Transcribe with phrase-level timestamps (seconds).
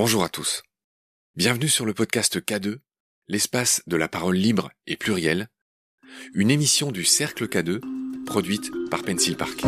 [0.00, 0.62] Bonjour à tous.
[1.34, 2.76] Bienvenue sur le podcast K2,
[3.26, 5.48] l'espace de la parole libre et plurielle,
[6.34, 7.80] une émission du Cercle K2
[8.24, 9.62] produite par Pencil Park.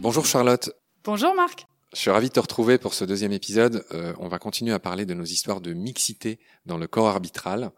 [0.00, 0.70] Bonjour Charlotte.
[1.02, 1.64] Bonjour Marc.
[1.94, 3.86] Je suis ravi de te retrouver pour ce deuxième épisode.
[3.92, 7.72] Euh, on va continuer à parler de nos histoires de mixité dans le corps arbitral.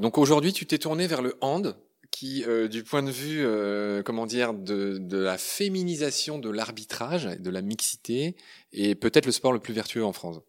[0.00, 1.76] Donc aujourd'hui, tu t'es tourné vers le hand,
[2.10, 7.24] qui, euh, du point de vue, euh, comment dire, de, de, la féminisation de l'arbitrage,
[7.24, 8.36] de la mixité,
[8.72, 10.40] est peut-être le sport le plus vertueux en France.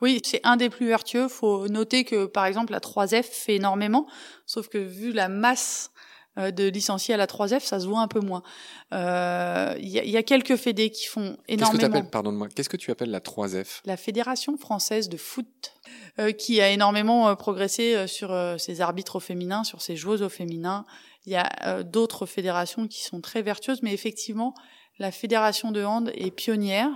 [0.00, 1.28] Oui, c'est un des plus vertueux.
[1.28, 4.06] Faut noter que, par exemple, la 3F fait énormément,
[4.46, 5.90] sauf que vu la masse
[6.38, 8.42] de licenciés à la 3F, ça se voit un peu moins.
[8.90, 11.78] Il euh, y, a, y, a quelques fédés qui font énormément.
[11.78, 15.74] Qu'est-ce que tu pardonne-moi, qu'est-ce que tu appelles la 3F La Fédération française de foot,
[16.18, 20.28] euh, qui a énormément euh, progressé sur ses arbitres au féminin, sur ses joueuses au
[20.28, 20.86] féminin.
[21.26, 24.54] Il y a d'autres fédérations qui sont très vertueuses, mais effectivement,
[24.98, 26.88] la Fédération de hand est pionnière.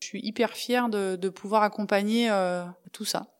[0.00, 2.30] Je suis hyper fière de, de pouvoir accompagner
[2.92, 3.37] tout ça.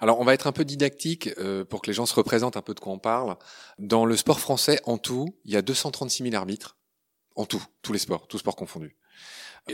[0.00, 2.62] Alors, on va être un peu didactique euh, pour que les gens se représentent un
[2.62, 3.36] peu de quoi on parle.
[3.78, 6.76] Dans le sport français, en tout, il y a 236 000 arbitres.
[7.34, 8.96] En tout, tous les sports, tous sports confondus.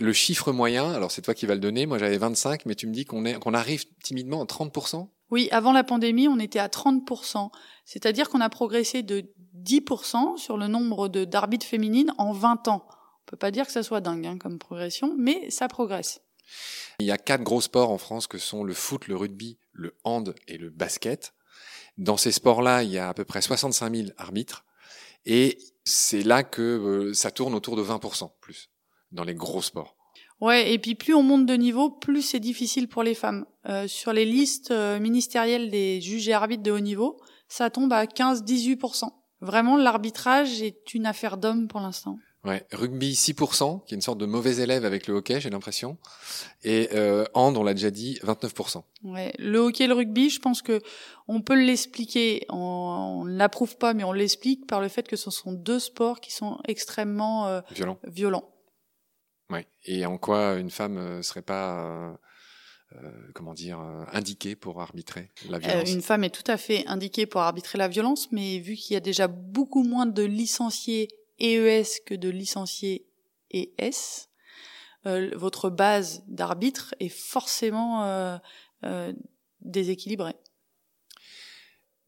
[0.01, 2.87] Le chiffre moyen, alors c'est toi qui vas le donner, moi j'avais 25, mais tu
[2.87, 6.59] me dis qu'on est qu'on arrive timidement à 30% Oui, avant la pandémie, on était
[6.59, 7.51] à 30%.
[7.85, 9.31] C'est-à-dire qu'on a progressé de
[9.63, 12.87] 10% sur le nombre de d'arbitres féminines en 20 ans.
[12.89, 16.23] On peut pas dire que ça soit dingue hein, comme progression, mais ça progresse.
[16.99, 19.97] Il y a quatre gros sports en France que sont le foot, le rugby, le
[20.05, 21.35] hand et le basket.
[21.99, 24.65] Dans ces sports-là, il y a à peu près 65 000 arbitres.
[25.25, 28.71] Et c'est là que euh, ça tourne autour de 20% plus,
[29.13, 29.97] dans les gros sports.
[30.41, 33.47] Ouais, et puis plus on monte de niveau, plus c'est difficile pour les femmes.
[33.69, 37.93] Euh, sur les listes euh, ministérielles des juges et arbitres de haut niveau, ça tombe
[37.93, 39.09] à 15-18%.
[39.41, 42.19] Vraiment, l'arbitrage est une affaire d'hommes pour l'instant.
[42.45, 45.97] Ouais, rugby 6%, qui est une sorte de mauvais élève avec le hockey, j'ai l'impression.
[46.65, 48.83] Et euh, hand, on l'a déjà dit, 29%.
[49.05, 50.81] Ouais, le hockey et le rugby, je pense que
[51.29, 55.31] on peut l'expliquer, on ne l'approuve pas, mais on l'explique par le fait que ce
[55.31, 57.99] sont deux sports qui sont extrêmement euh, violents.
[58.09, 58.53] violents.
[59.53, 59.67] Ouais.
[59.85, 62.13] Et en quoi une femme euh, serait pas euh,
[62.97, 63.79] euh, comment dire,
[64.13, 65.91] indiquée pour arbitrer la violence?
[65.91, 68.97] Une femme est tout à fait indiquée pour arbitrer la violence, mais vu qu'il y
[68.97, 73.07] a déjà beaucoup moins de licenciés EES que de licenciés
[73.51, 74.29] ES,
[75.07, 78.39] euh, votre base d'arbitre est forcément euh,
[78.85, 79.13] euh,
[79.61, 80.37] déséquilibrée.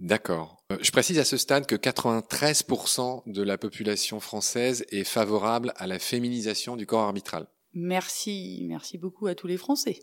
[0.01, 0.63] D'accord.
[0.73, 5.87] Euh, je précise à ce stade que 93% de la population française est favorable à
[5.87, 7.47] la féminisation du corps arbitral.
[7.75, 10.01] Merci, merci beaucoup à tous les Français.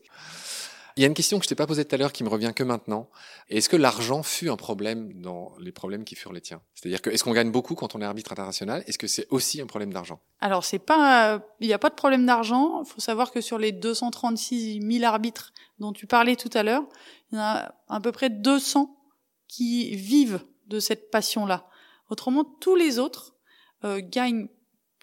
[0.98, 2.30] Il y a une question que je t'ai pas posée tout à l'heure qui me
[2.30, 3.10] revient que maintenant.
[3.50, 6.62] Est-ce que l'argent fut un problème dans les problèmes qui furent les tiens?
[6.76, 8.84] C'est-à-dire que est-ce qu'on gagne beaucoup quand on est arbitre international?
[8.88, 10.20] Est-ce que c'est aussi un problème d'argent?
[10.40, 12.84] Alors c'est pas, il n'y a pas de problème d'argent.
[12.84, 16.84] Il faut savoir que sur les 236 000 arbitres dont tu parlais tout à l'heure,
[17.32, 18.96] il y en a à peu près 200
[19.48, 21.68] qui vivent de cette passion-là.
[22.10, 23.36] Autrement, tous les autres
[23.84, 24.48] euh, gagnent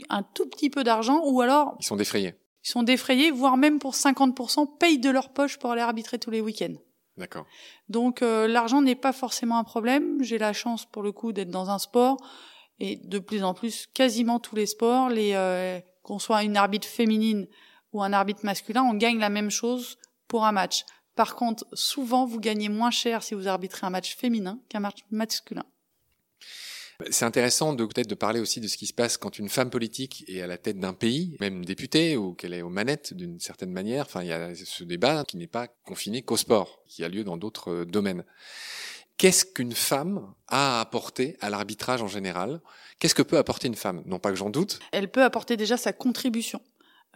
[0.08, 2.34] un tout petit peu d'argent ou alors ils sont défrayés
[2.68, 6.30] ils sont défrayés, voire même pour 50%, payent de leur poche pour aller arbitrer tous
[6.30, 6.74] les week-ends.
[7.16, 7.46] D'accord.
[7.88, 10.22] Donc euh, l'argent n'est pas forcément un problème.
[10.22, 12.18] J'ai la chance pour le coup d'être dans un sport
[12.78, 16.86] et de plus en plus quasiment tous les sports, les euh, qu'on soit une arbitre
[16.86, 17.46] féminine
[17.94, 19.96] ou un arbitre masculin, on gagne la même chose
[20.28, 20.84] pour un match.
[21.16, 24.98] Par contre, souvent vous gagnez moins cher si vous arbitrez un match féminin qu'un match
[25.10, 25.64] masculin.
[27.10, 29.70] C'est intéressant de peut-être de parler aussi de ce qui se passe quand une femme
[29.70, 33.38] politique est à la tête d'un pays, même députée ou qu'elle est aux manettes d'une
[33.38, 34.06] certaine manière.
[34.06, 37.22] Enfin, il y a ce débat qui n'est pas confiné qu'au sport, qui a lieu
[37.22, 38.24] dans d'autres euh, domaines.
[39.16, 42.60] Qu'est-ce qu'une femme a à apporter à l'arbitrage en général?
[42.98, 44.02] Qu'est-ce que peut apporter une femme?
[44.04, 44.80] Non pas que j'en doute.
[44.90, 46.60] Elle peut apporter déjà sa contribution.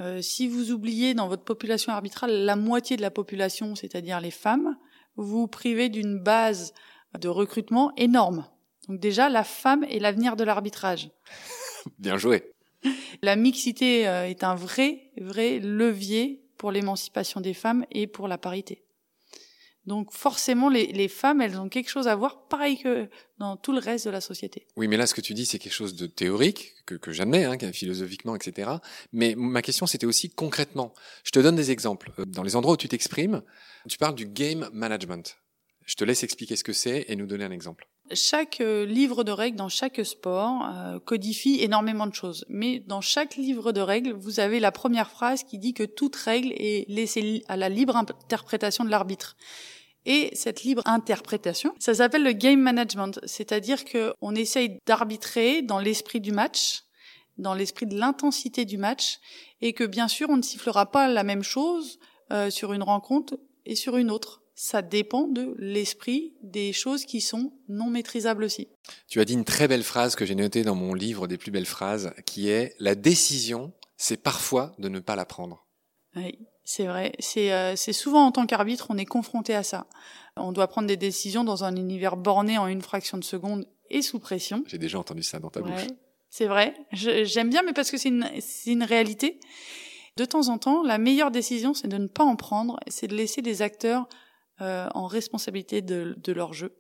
[0.01, 4.31] Euh, si vous oubliez dans votre population arbitrale la moitié de la population, c'est-à-dire les
[4.31, 4.77] femmes,
[5.17, 6.73] vous vous privez d'une base
[7.19, 8.47] de recrutement énorme.
[8.89, 11.11] Donc déjà, la femme est l'avenir de l'arbitrage.
[11.99, 12.53] Bien joué.
[13.23, 18.39] La mixité euh, est un vrai, vrai levier pour l'émancipation des femmes et pour la
[18.39, 18.85] parité.
[19.87, 23.09] Donc forcément, les, les, femmes, elles ont quelque chose à voir, pareil que
[23.39, 24.69] dans tout le reste de la société.
[24.77, 27.45] Oui, mais là, ce que tu dis, c'est quelque chose de théorique, que, que j'admets,
[27.45, 28.71] hein, philosophiquement, etc.
[29.13, 30.95] Mais ma question, c'était aussi concrètement.
[31.25, 32.13] Je te donne des exemples.
[32.21, 33.43] Euh, dans les endroits où tu t'exprimes,
[33.89, 35.37] tu parles du game management.
[35.85, 39.25] Je te laisse expliquer ce que c'est et nous donner un exemple chaque euh, livre
[39.25, 42.45] de règles dans chaque sport euh, codifie énormément de choses.
[42.49, 46.17] Mais dans chaque livre de règles, vous avez la première phrase qui dit que toute
[46.17, 49.37] règle est laissée à la libre interprétation de l'arbitre.
[50.05, 55.79] Et cette libre interprétation, ça s'appelle le game management, c'est-à-dire que on essaye d'arbitrer dans
[55.79, 56.83] l'esprit du match,
[57.39, 59.21] dans l'esprit de l'intensité du match,
[59.61, 62.01] et que bien sûr on ne sifflera pas la même chose
[62.33, 64.42] euh, sur une rencontre et sur une autre.
[64.65, 68.69] Ça dépend de l'esprit des choses qui sont non maîtrisables aussi.
[69.09, 71.51] Tu as dit une très belle phrase que j'ai notée dans mon livre des plus
[71.51, 75.67] belles phrases, qui est la décision, c'est parfois de ne pas la prendre.
[76.15, 77.11] Oui, c'est vrai.
[77.19, 79.89] C'est euh, souvent en tant qu'arbitre, on est confronté à ça.
[80.37, 84.01] On doit prendre des décisions dans un univers borné en une fraction de seconde et
[84.01, 84.63] sous pression.
[84.69, 85.89] J'ai déjà entendu ça dans ta bouche.
[86.31, 86.77] C'est vrai.
[86.93, 88.31] J'aime bien, mais parce que c'est une,
[88.67, 89.41] une réalité.
[90.17, 93.17] De temps en temps, la meilleure décision, c'est de ne pas en prendre, c'est de
[93.17, 94.07] laisser les acteurs
[94.61, 96.77] euh, en responsabilité de, de leur jeu.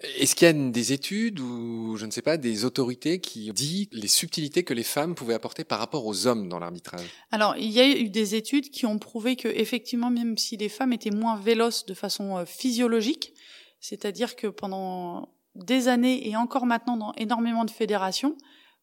[0.00, 3.88] Est-ce qu'il y a des études ou, je ne sais pas, des autorités qui dit
[3.92, 7.06] les subtilités que les femmes pouvaient apporter par rapport aux hommes dans l'arbitrage?
[7.30, 10.68] Alors, il y a eu des études qui ont prouvé que, effectivement, même si les
[10.68, 13.34] femmes étaient moins véloces de façon euh, physiologique,
[13.80, 18.36] c'est-à-dire que pendant des années et encore maintenant dans énormément de fédérations,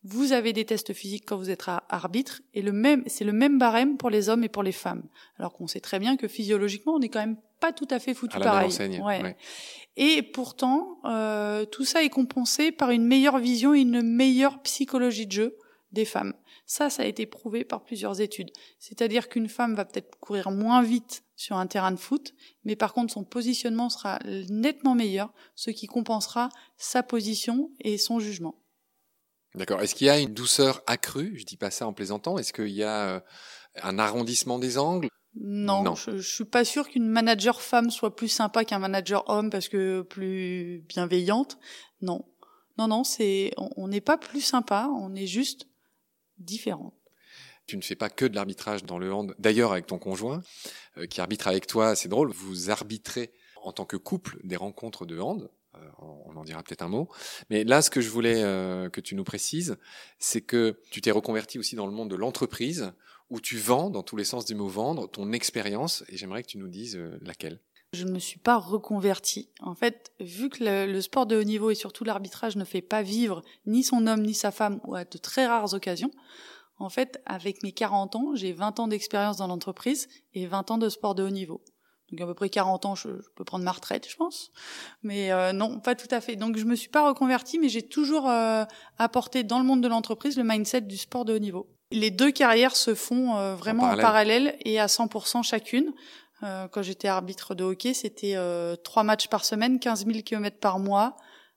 [0.04, 3.60] vous avez des tests physiques quand vous êtes arbitre et le même, c'est le même
[3.60, 5.04] barème pour les hommes et pour les femmes.
[5.38, 8.14] Alors qu'on sait très bien que physiologiquement, on est quand même pas tout à fait
[8.14, 8.70] foutu pareil.
[9.00, 9.38] ouais.
[9.96, 15.28] Et pourtant, euh, tout ça est compensé par une meilleure vision et une meilleure psychologie
[15.28, 15.58] de jeu
[15.92, 16.34] des femmes.
[16.66, 18.50] Ça, ça a été prouvé par plusieurs études.
[18.80, 22.94] C'est-à-dire qu'une femme va peut-être courir moins vite sur un terrain de foot, mais par
[22.94, 24.20] contre son positionnement sera
[24.50, 28.56] nettement meilleur, ce qui compensera sa position et son jugement.
[29.56, 29.82] D'accord.
[29.82, 31.34] Est-ce qu'il y a une douceur accrue?
[31.38, 32.38] Je dis pas ça en plaisantant.
[32.38, 33.20] Est-ce qu'il y a euh,
[33.84, 35.10] un arrondissement des angles?
[35.36, 39.50] Non, Je, je suis pas sûre qu'une manager femme soit plus sympa qu'un manager homme
[39.50, 41.58] parce que plus bienveillante.
[42.02, 42.26] Non,
[42.78, 45.68] non, non, c'est on n'est pas plus sympa, on est juste
[46.38, 46.94] différent.
[47.68, 49.36] Tu ne fais pas que de l'arbitrage dans le hand.
[49.40, 50.42] D'ailleurs, avec ton conjoint
[50.98, 52.32] euh, qui arbitre avec toi, c'est drôle.
[52.32, 53.32] Vous arbitrez
[53.64, 55.50] en tant que couple des rencontres de hand.
[55.76, 57.08] Euh, on en dira peut-être un mot.
[57.50, 59.78] Mais là, ce que je voulais euh, que tu nous précises,
[60.20, 62.92] c'est que tu t'es reconverti aussi dans le monde de l'entreprise,
[63.32, 66.50] où tu vends, dans tous les sens du mot vendre, ton expérience, et j'aimerais que
[66.50, 67.60] tu nous dises euh, laquelle.
[67.94, 69.50] Je ne me suis pas reconverti.
[69.62, 73.02] En fait, vu que le, sport de haut niveau et surtout l'arbitrage ne fait pas
[73.02, 76.12] vivre ni son homme ni sa femme, ou à de très rares occasions,
[76.78, 80.78] en fait, avec mes 40 ans, j'ai 20 ans d'expérience dans l'entreprise et 20 ans
[80.78, 81.64] de sport de haut niveau.
[82.12, 84.52] Donc à peu près 40 ans, je, peux prendre ma retraite, je pense.
[85.04, 86.36] Mais euh, non, pas tout à fait.
[86.36, 88.66] Donc je me suis pas reconvertie, mais j'ai toujours euh,
[88.98, 91.70] apporté dans le monde de l'entreprise le mindset du sport de haut niveau.
[91.92, 94.58] Les deux carrières se font euh, vraiment en parallèle.
[94.66, 95.94] et à 100% chacune.
[96.72, 98.36] quand j'étais arbitre de hockey, c'était
[98.84, 101.16] trois matchs par semaine, 15 000 km par mois,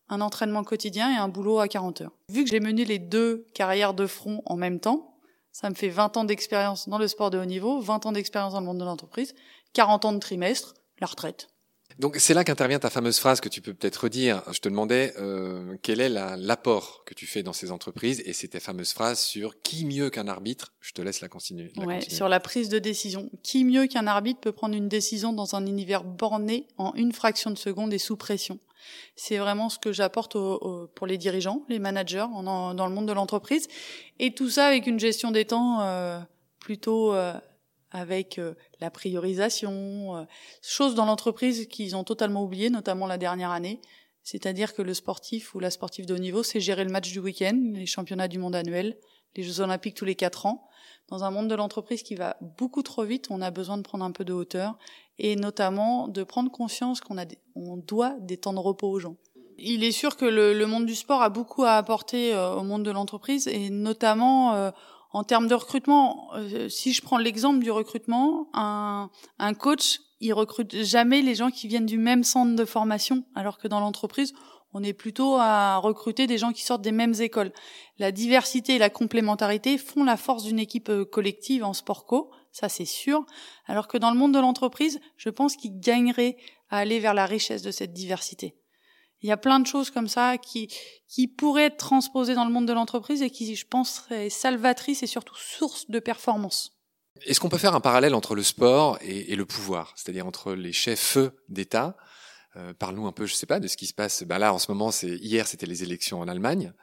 [0.08, 2.12] un entraînement quotidien et un boulot à 40 heures.
[2.28, 5.14] Vu que j'ai mené les deux carrières de front en même temps,
[5.52, 8.52] ça me fait 20 ans d'expérience dans le sport de haut niveau, 20 ans d'expérience
[8.52, 9.34] dans le monde de l'entreprise
[9.72, 11.48] 40 ans de trimestre, la retraite.
[11.98, 14.42] Donc c'est là qu'intervient ta fameuse phrase que tu peux peut-être redire.
[14.52, 18.48] Je te demandais euh, quel est l'apport que tu fais dans ces entreprises et c'est
[18.48, 20.72] ta fameuse phrase sur qui mieux qu'un arbitre.
[20.80, 21.72] Je te laisse la continuer.
[21.76, 23.30] ouais, sur la prise de décision.
[23.42, 27.50] Qui mieux qu'un arbitre peut prendre une décision dans un univers borné en une fraction
[27.50, 28.58] de seconde et sous pression?
[29.16, 33.66] C'est vraiment ce que j'apporte pour les dirigeants, les managers dans le monde de l'entreprise
[34.18, 36.18] et tout ça avec une gestion des temps euh,
[36.60, 37.34] plutôt euh,
[37.94, 40.24] avec euh, la priorisation, euh,
[40.60, 43.80] choses dans l'entreprise qu'ils ont totalement oublié, notamment la dernière année.
[44.24, 47.20] C'est-à-dire que le sportif ou la sportive de haut niveau, c'est gérer le match du
[47.20, 48.98] week-end, les championnats du monde annuels,
[49.36, 50.68] les Jeux olympiques tous les quatre ans.
[51.08, 54.04] Dans un monde de l'entreprise qui va beaucoup trop vite, on a besoin de prendre
[54.04, 54.76] un peu de hauteur
[55.18, 59.16] et notamment de prendre conscience qu'on a, on doit des temps de repos aux gens.
[59.56, 62.64] Il est sûr que le, le monde du sport a beaucoup à apporter euh, au
[62.64, 64.72] monde de l'entreprise et notamment
[65.14, 70.32] en termes de recrutement, euh, si je prends l'exemple du recrutement, un, un coach, il
[70.32, 74.34] recrute jamais les gens qui viennent du même centre de formation, alors que dans l'entreprise,
[74.72, 77.52] on est plutôt à recruter des gens qui sortent des mêmes écoles.
[77.98, 82.32] La diversité et la complémentarité font la force d'une équipe euh, collective en sport co,
[82.50, 83.24] ça c'est sûr,
[83.66, 86.36] alors que dans le monde de l'entreprise, je pense qu'il gagnerait
[86.70, 88.56] à aller vers la richesse de cette diversité.
[89.24, 90.68] Il y a plein de choses comme ça qui,
[91.08, 95.02] qui pourraient être transposées dans le monde de l'entreprise et qui, je pense, seraient salvatrices
[95.02, 96.72] et surtout source de performance.
[97.24, 100.74] Est-ce qu'on peut faire un parallèle entre le sport et, le pouvoir, c'est-à-dire entre les
[100.74, 101.16] chefs
[101.48, 101.96] d'État?
[102.56, 104.24] Euh, Parle-nous un peu, je sais pas, de ce qui se passe.
[104.24, 106.74] Ben là, en ce moment, c'est hier, c'était les élections en Allemagne.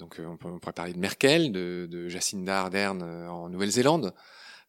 [0.00, 4.12] Donc, euh, on, peut, pourrait parler de Merkel, de, Jacinda Ardern euh, en Nouvelle-Zélande.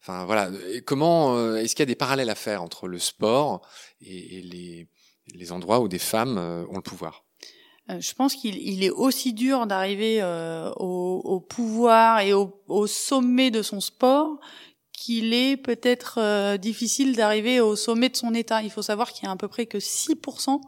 [0.00, 0.48] Enfin, voilà.
[0.86, 3.66] comment est-ce qu'il y a des parallèles à faire entre le sport
[4.00, 4.88] et les
[5.34, 7.24] les endroits où des femmes euh, ont le pouvoir
[7.88, 13.62] euh, je pense qu'il est aussi dur d'arriver euh, au, pouvoir et au, sommet de
[13.62, 14.40] son sport
[14.92, 18.62] qu'il est peut-être euh, difficile d'arriver au sommet de son État.
[18.62, 20.60] Il faut savoir qu'il y a à peu près que 6%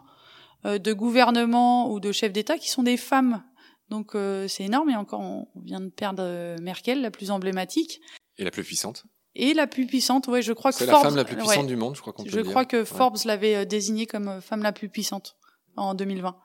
[0.65, 3.43] euh, de gouvernements ou de chefs d'État qui sont des femmes.
[3.88, 8.00] Donc euh, c'est énorme et encore on vient de perdre Merkel, la plus emblématique.
[8.37, 9.05] Et la plus puissante
[9.38, 11.76] et la plus puissante, ouais, je crois que c'est la femme la plus puissante du
[11.76, 14.88] monde, je crois qu'on peut Je crois que Forbes l'avait désignée comme femme la plus
[14.88, 15.37] puissante
[15.76, 16.37] en 2020.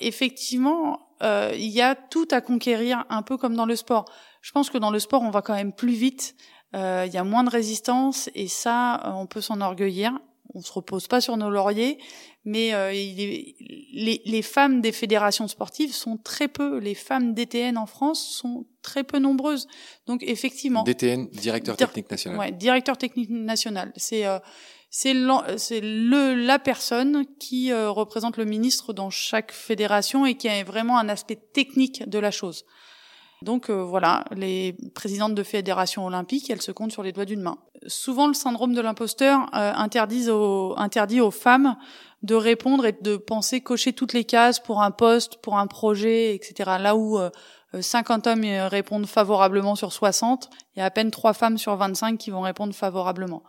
[0.00, 4.04] Effectivement, euh, il y a tout à conquérir, un peu comme dans le sport.
[4.42, 6.34] Je pense que dans le sport, on va quand même plus vite.
[6.74, 10.18] Euh, il y a moins de résistance et ça, euh, on peut s'enorgueillir.
[10.54, 11.98] On se repose pas sur nos lauriers,
[12.44, 16.78] mais les, les, femmes des fédérations sportives sont très peu.
[16.78, 19.66] Les femmes DTN en France sont très peu nombreuses.
[20.06, 20.84] Donc effectivement.
[20.84, 22.38] DTN, directeur technique national.
[22.38, 23.92] Ouais, directeur technique national.
[23.96, 24.24] C'est
[24.96, 30.62] c'est le, la personne qui euh, représente le ministre dans chaque fédération et qui a
[30.62, 32.64] vraiment un aspect technique de la chose.
[33.44, 37.42] Donc euh, voilà, les présidentes de fédérations olympiques, elles se comptent sur les doigts d'une
[37.42, 37.58] main.
[37.86, 41.76] Souvent, le syndrome de l'imposteur euh, interdit, aux, interdit aux femmes
[42.22, 46.34] de répondre et de penser cocher toutes les cases pour un poste, pour un projet,
[46.34, 46.78] etc.
[46.80, 47.20] Là où
[47.78, 52.16] 50 hommes répondent favorablement sur 60, il y a à peine 3 femmes sur 25
[52.16, 53.42] qui vont répondre favorablement.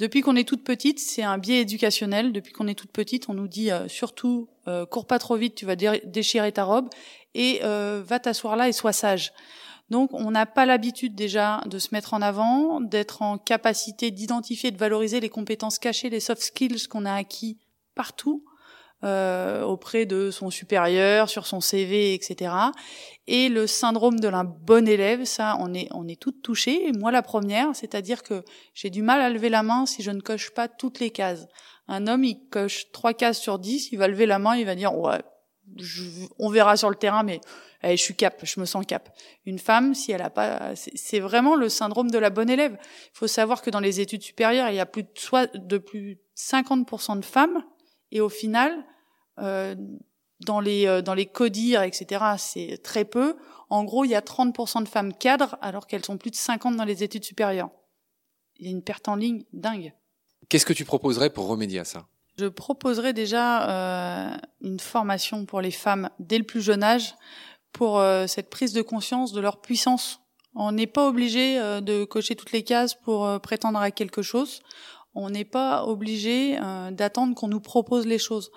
[0.00, 2.32] Depuis qu'on est toute petite, c'est un biais éducationnel.
[2.32, 5.54] Depuis qu'on est toute petite, on nous dit euh, surtout euh, cours pas trop vite,
[5.56, 6.88] tu vas déchirer ta robe
[7.34, 9.34] et euh, va t'asseoir là et sois sage.
[9.90, 14.70] Donc on n'a pas l'habitude déjà de se mettre en avant, d'être en capacité d'identifier,
[14.70, 17.58] de valoriser les compétences cachées, les soft skills qu'on a acquis
[17.94, 18.42] partout
[19.02, 22.52] euh, auprès de son supérieur, sur son CV, etc.
[23.26, 26.92] Et le syndrome de la bonne élève, ça, on est, on est toutes touchées.
[26.98, 30.20] moi, la première, c'est-à-dire que j'ai du mal à lever la main si je ne
[30.20, 31.46] coche pas toutes les cases.
[31.88, 34.74] Un homme, il coche trois cases sur dix, il va lever la main, il va
[34.74, 35.20] dire ouais,
[36.38, 37.40] on verra sur le terrain, mais
[37.82, 39.16] eh, je suis cap, je me sens cap.
[39.46, 42.76] Une femme, si elle a pas, c'est vraiment le syndrome de la bonne élève.
[42.80, 45.78] Il faut savoir que dans les études supérieures, il y a plus de, soit, de
[45.78, 47.62] plus de 50% de femmes
[48.12, 48.84] et au final,
[49.38, 49.74] euh,
[50.46, 53.36] dans les euh, dans les codires, etc., c'est très peu.
[53.68, 56.76] En gros, il y a 30% de femmes cadres alors qu'elles sont plus de 50
[56.76, 57.70] dans les études supérieures.
[58.56, 59.94] Il y a une perte en ligne dingue.
[60.48, 62.06] Qu'est-ce que tu proposerais pour remédier à ça?
[62.38, 63.68] Je proposerais déjà
[64.32, 67.14] euh, une formation pour les femmes dès le plus jeune âge
[67.72, 70.20] pour euh, cette prise de conscience de leur puissance.
[70.54, 74.62] On n'est pas obligé euh, de cocher toutes les cases pour prétendre à quelque chose
[75.14, 78.50] on n'est pas obligé euh, d'attendre qu'on nous propose les choses.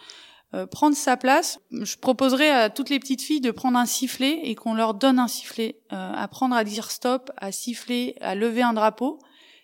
[0.53, 4.39] Euh, prendre sa place, je proposerais à toutes les petites filles de prendre un sifflet
[4.43, 5.81] et qu'on leur donne un sifflet.
[5.91, 9.19] Euh, apprendre à dire stop, à siffler, à lever un drapeau,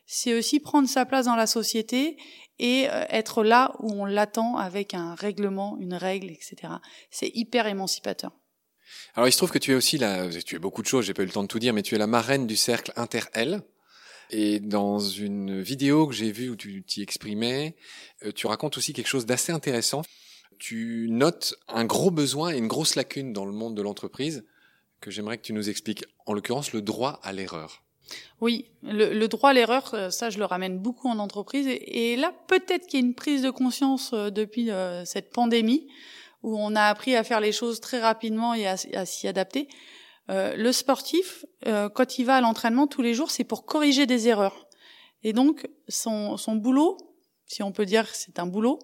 [0.08, 2.18] c'est aussi prendre sa place dans la société
[2.62, 6.74] et être là où on l'attend avec un règlement, une règle, etc.
[7.10, 8.32] C'est hyper émancipateur.
[9.16, 11.14] Alors il se trouve que tu es aussi là, tu es beaucoup de choses, j'ai
[11.14, 13.62] pas eu le temps de tout dire, mais tu es la marraine du cercle Inter-L.
[14.32, 17.76] Et dans une vidéo que j'ai vue où tu t'y exprimais,
[18.24, 20.04] euh, tu racontes aussi quelque chose d'assez intéressant.
[20.60, 24.46] Tu notes un gros besoin et une grosse lacune dans le monde de l'entreprise
[25.02, 26.06] que j'aimerais que tu nous expliques.
[26.26, 27.84] En l'occurrence, le droit à l'erreur.
[28.42, 31.68] Oui, le, droit à l'erreur, euh, ça je le ramène beaucoup en entreprise.
[31.68, 34.70] Et, là, peut-être qu'il y a une prise de conscience euh, depuis
[35.06, 35.88] cette pandémie
[36.42, 39.68] où on a appris à faire les choses très rapidement et à s'y adapter.
[40.30, 44.06] Euh, le sportif, euh, quand il va à l'entraînement tous les jours, c'est pour corriger
[44.06, 44.68] des erreurs.
[45.24, 46.98] Et donc, son, son boulot,
[47.46, 48.80] si on peut dire que c'est un boulot,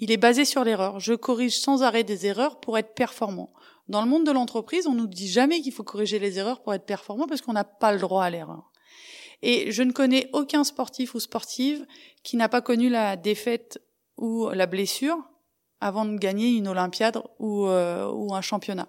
[0.00, 0.98] il est basé sur l'erreur.
[0.98, 3.52] Je corrige sans arrêt des erreurs pour être performant.
[3.88, 6.74] Dans le monde de l'entreprise, on nous dit jamais qu'il faut corriger les erreurs pour
[6.74, 8.70] être performant parce qu'on n'a pas le droit à l'erreur.
[9.42, 11.86] Et je ne connais aucun sportif ou sportive
[12.22, 13.80] qui n'a pas connu la défaite
[14.16, 15.16] ou la blessure
[15.80, 18.88] avant de gagner une Olympiade ou, euh, ou un championnat.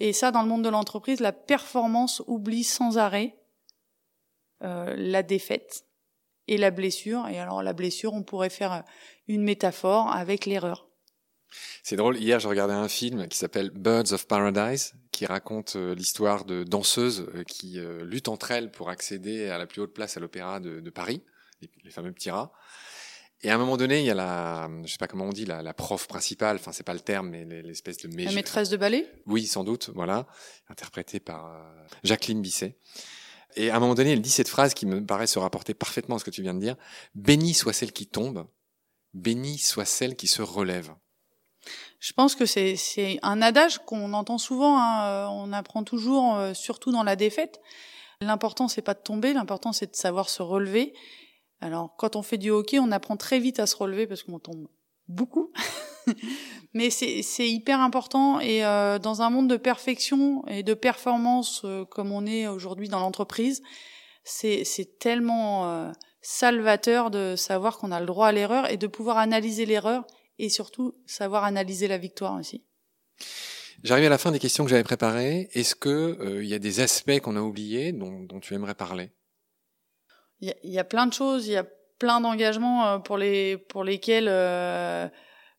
[0.00, 3.36] Et ça, dans le monde de l'entreprise, la performance oublie sans arrêt
[4.62, 5.84] euh, la défaite
[6.48, 7.28] et la blessure.
[7.28, 8.84] Et alors la blessure, on pourrait faire
[9.28, 10.88] une métaphore avec l'erreur.
[11.84, 15.94] C'est drôle, hier je regardais un film qui s'appelle Birds of Paradise, qui raconte euh,
[15.94, 20.16] l'histoire de danseuses euh, qui luttent entre elles pour accéder à la plus haute place
[20.16, 21.22] à l'opéra de, de, Paris,
[21.60, 22.52] les, les fameux petits rats.
[23.44, 25.44] Et à un moment donné, il y a la, je sais pas comment on dit,
[25.44, 28.78] la, la prof principale, enfin c'est pas le terme, mais l'espèce de la maîtresse de
[28.78, 29.06] ballet?
[29.26, 30.26] Oui, sans doute, voilà,
[30.70, 31.60] interprétée par euh,
[32.04, 32.78] Jacqueline Bisset.
[33.56, 36.16] Et à un moment donné, elle dit cette phrase qui me paraît se rapporter parfaitement
[36.16, 36.76] à ce que tu viens de dire
[37.14, 38.46] béni soit celle qui tombe,
[39.12, 40.94] béni soit celle qui se relève.
[42.00, 44.78] Je pense que c'est un adage qu'on entend souvent.
[44.78, 47.60] Hein, euh, on apprend toujours, euh, surtout dans la défaite.
[48.22, 50.94] L'important c'est pas de tomber, l'important c'est de savoir se relever
[51.64, 54.38] alors, quand on fait du hockey, on apprend très vite à se relever parce qu'on
[54.38, 54.68] tombe
[55.08, 55.50] beaucoup.
[56.74, 61.86] Mais c'est hyper important et euh, dans un monde de perfection et de performance euh,
[61.86, 63.62] comme on est aujourd'hui dans l'entreprise,
[64.24, 65.90] c'est tellement euh,
[66.20, 70.06] salvateur de savoir qu'on a le droit à l'erreur et de pouvoir analyser l'erreur
[70.38, 72.62] et surtout savoir analyser la victoire aussi.
[73.82, 75.48] J'arrive à la fin des questions que j'avais préparées.
[75.54, 79.10] Est-ce que il y a des aspects qu'on a oubliés dont tu aimerais parler?
[80.62, 81.64] Il y a, plein de choses, il y a
[81.98, 85.08] plein d'engagements euh, pour les pour lesquels euh,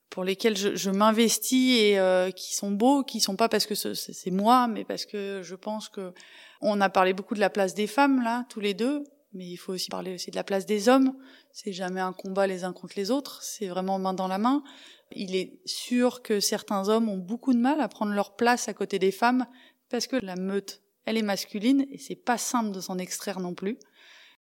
[0.10, 3.76] pour lesquels je, je m'investis et euh, qui sont beaux, qui sont pas parce que
[3.76, 6.14] c'est moi, mais parce que je pense que
[6.62, 9.58] on a parlé beaucoup de la place des femmes là, tous les deux, mais il
[9.58, 11.14] faut aussi parler aussi de la place des hommes.
[11.52, 14.64] C'est jamais un combat les uns contre les autres, c'est vraiment main dans la main.
[15.12, 18.74] Il est sûr que certains hommes ont beaucoup de mal à prendre leur place à
[18.74, 19.46] côté des femmes
[19.90, 23.54] parce que la meute, elle est masculine et c'est pas simple de s'en extraire non
[23.54, 23.78] plus.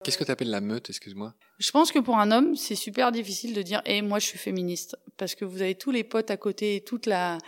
[0.04, 1.34] Qu'est-ce que tu appelles la meute, excuse-moi?
[1.58, 4.38] Je pense que pour un homme, c'est super difficile de dire "Eh moi je suis
[4.38, 7.40] féministe" parce que vous avez tous les potes à côté, toute la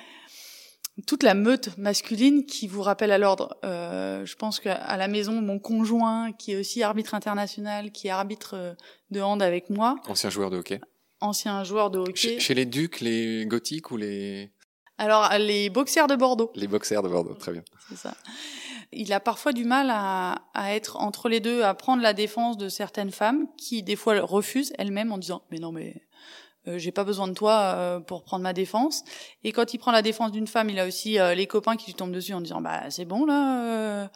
[1.08, 3.58] toute la meute masculine qui vous rappelle à l'ordre.
[3.64, 8.12] Euh, je pense qu'à la maison, mon conjoint, qui est aussi arbitre international, qui est
[8.12, 8.74] arbitre euh,
[9.12, 9.96] de hand avec moi.
[10.08, 10.82] Ancien joueur de hockey.
[11.22, 12.16] Ancien joueur de hockey.
[12.16, 14.52] Chez, chez les Ducs, les Gothiques ou les...
[14.98, 16.52] Alors, les boxers de Bordeaux.
[16.56, 17.64] Les boxers de Bordeaux, très bien.
[17.88, 18.14] C'est ça.
[18.92, 22.58] Il a parfois du mal à, à, être entre les deux, à prendre la défense
[22.58, 26.08] de certaines femmes qui, des fois, refusent elles-mêmes en disant «Mais non, mais
[26.68, 29.04] euh, j'ai pas besoin de toi euh, pour prendre ma défense.
[29.44, 31.88] Et quand il prend la défense d'une femme, il a aussi euh, les copains qui
[31.88, 34.10] lui tombent dessus en disant bah c'est bon là,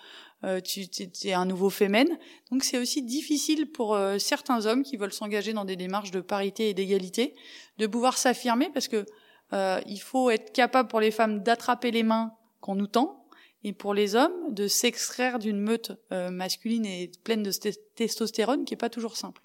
[0.62, 0.88] tu
[1.24, 2.18] es un nouveau fémène.
[2.51, 6.70] Donc c'est aussi difficile pour certains hommes qui veulent s'engager dans des démarches de parité
[6.70, 7.34] et d'égalité
[7.77, 9.06] de pouvoir s'affirmer parce que
[9.53, 13.23] il faut être capable pour les femmes d'attraper les mains qu'on nous tend
[13.63, 17.51] et pour les hommes de s'extraire d'une meute masculine et pleine de
[17.96, 19.41] testostérone qui est pas toujours simple.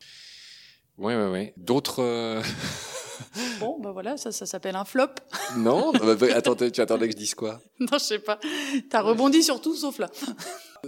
[0.97, 1.55] Ouais, ouais, ouais.
[1.57, 2.43] D'autres.
[3.61, 5.09] Bon, ben voilà, ça, ça s'appelle un flop.
[5.57, 7.61] Non, bah, bah, attends, tu attendais que je dise quoi?
[7.81, 8.39] Non, je sais pas.
[8.91, 10.11] T'as rebondi sur tout sauf là.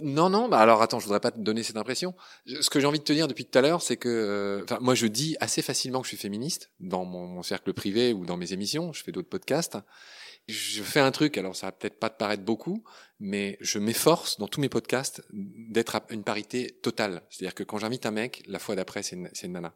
[0.01, 2.15] Non, non, bah alors attends, je voudrais pas te donner cette impression.
[2.47, 4.79] Ce que j'ai envie de te dire depuis tout à l'heure, c'est que, euh, enfin,
[4.81, 8.25] moi je dis assez facilement que je suis féministe dans mon, mon cercle privé ou
[8.25, 8.93] dans mes émissions.
[8.93, 9.79] Je fais d'autres podcasts.
[10.51, 12.85] Je fais un truc, alors ça va peut-être pas te paraître beaucoup,
[13.19, 17.23] mais je m'efforce dans tous mes podcasts d'être à une parité totale.
[17.31, 19.75] C'est-à-dire que quand j'invite un mec, la fois d'après c'est une, une nana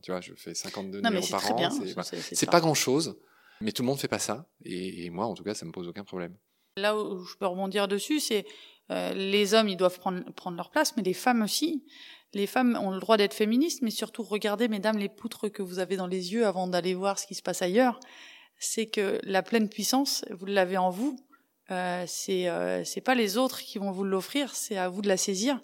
[0.00, 1.70] tu vois, je fais 52 non, numéros par an.
[2.10, 3.18] C'est pas grand chose,
[3.60, 4.48] mais tout le monde fait pas ça.
[4.64, 6.36] Et, et, moi, en tout cas, ça me pose aucun problème.
[6.76, 8.46] Là où je peux rebondir dessus, c'est
[8.90, 11.84] euh, les hommes, ils doivent prendre, prendre leur place, mais les femmes aussi.
[12.34, 15.78] Les femmes ont le droit d'être féministes, mais surtout regardez, mesdames, les poutres que vous
[15.78, 18.00] avez dans les yeux avant d'aller voir ce qui se passe ailleurs.
[18.64, 21.18] C'est que la pleine puissance, vous l'avez en vous.
[21.70, 25.08] Euh, c'est euh, c'est pas les autres qui vont vous l'offrir, c'est à vous de
[25.08, 25.60] la saisir.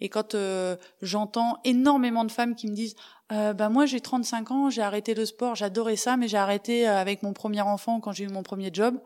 [0.00, 2.96] Et quand euh, j'entends énormément de femmes qui me disent
[3.32, 6.86] euh, bah moi j'ai 35 ans, j'ai arrêté le sport, j'adorais ça, mais j'ai arrêté
[6.88, 9.00] euh, avec mon premier enfant quand j'ai eu mon premier job,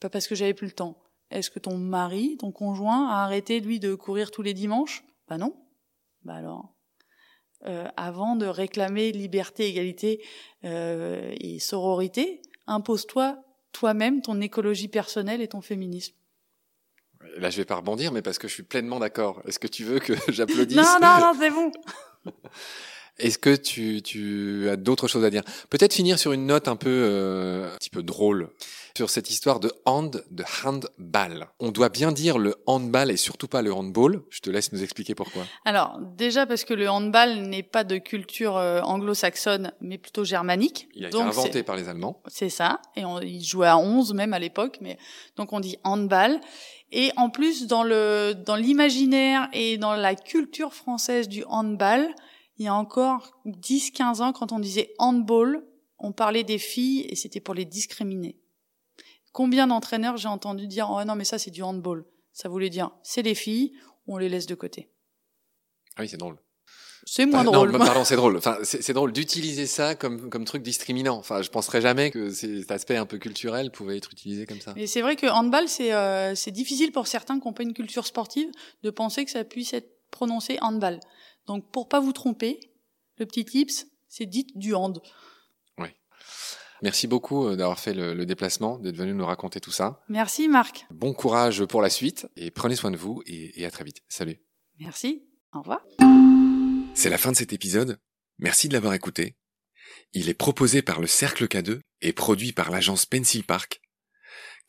[0.00, 0.96] pas parce que j'avais plus le temps.
[1.30, 5.04] Est-ce que ton mari, ton conjoint, a arrêté lui de courir tous les dimanches?
[5.28, 5.54] Bah non.
[6.24, 6.74] Bah alors,
[7.66, 10.24] euh, avant de réclamer liberté, égalité
[10.62, 13.38] et sororité, impose-toi
[13.72, 16.14] toi-même ton écologie personnelle et ton féminisme.
[17.38, 19.42] Là, je vais pas rebondir, mais parce que je suis pleinement d'accord.
[19.46, 21.72] Est-ce que tu veux que j'applaudisse Non, non, non, c'est bon.
[23.18, 25.42] Est-ce que tu, tu as d'autres choses à dire?
[25.70, 28.48] Peut-être finir sur une note un peu, euh, un petit peu drôle
[28.96, 31.46] sur cette histoire de hand, de handball.
[31.60, 34.22] On doit bien dire le handball et surtout pas le handball.
[34.30, 35.44] Je te laisse nous expliquer pourquoi.
[35.64, 40.88] Alors déjà parce que le handball n'est pas de culture euh, anglo-saxonne, mais plutôt germanique.
[40.94, 42.22] Il a été inventé par les Allemands.
[42.26, 42.80] C'est ça.
[42.96, 44.98] Et on, il jouait à 11 même à l'époque, mais
[45.36, 46.40] donc on dit handball.
[46.90, 52.14] Et en plus dans le dans l'imaginaire et dans la culture française du handball,
[52.62, 55.64] il y a encore 10-15 ans, quand on disait handball,
[55.98, 58.38] on parlait des filles et c'était pour les discriminer.
[59.32, 62.04] Combien d'entraîneurs j'ai entendu dire oh non mais ça c'est du handball.
[62.32, 63.72] Ça voulait dire c'est les filles,
[64.06, 64.90] on les laisse de côté.
[65.96, 66.38] Ah oui c'est drôle.
[67.04, 67.72] C'est moins drôle.
[67.72, 68.36] Non, pardon, c'est drôle.
[68.36, 71.16] Enfin, c'est drôle d'utiliser ça comme comme truc discriminant.
[71.16, 74.72] Enfin, je penserais jamais que cet aspect un peu culturel pouvait être utilisé comme ça.
[74.76, 77.74] Mais c'est vrai que handball, c'est euh, c'est difficile pour certains qui n'ont pas une
[77.74, 78.48] culture sportive
[78.84, 81.00] de penser que ça puisse être prononcé handball.
[81.46, 82.60] Donc pour pas vous tromper,
[83.18, 85.02] le petit tips, c'est dites du hand.
[85.78, 85.88] Oui.
[86.82, 90.02] Merci beaucoup euh, d'avoir fait le, déplacement, d'être venu nous raconter tout ça.
[90.08, 90.86] Merci Marc.
[90.90, 94.02] Bon courage pour la suite et prenez soin de vous et, et à très vite.
[94.08, 94.40] Salut.
[94.78, 95.24] Merci.
[95.52, 95.84] Au revoir.
[96.94, 97.98] C'est la fin de cet épisode.
[98.38, 99.36] Merci de l'avoir écouté.
[100.12, 103.80] Il est proposé par le Cercle K2 et produit par l'agence Pencil Park.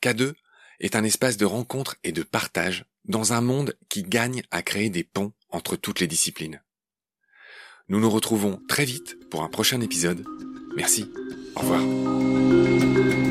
[0.02, 0.34] K2
[0.80, 4.90] est un espace de rencontre et de partage dans un monde qui gagne à créer
[4.90, 6.62] des ponts entre toutes les disciplines.
[7.90, 10.24] Nous nous retrouvons très vite pour un prochain épisode.
[10.74, 11.10] Merci.
[11.54, 13.23] Au revoir.